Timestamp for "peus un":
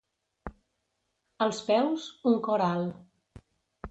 1.69-2.39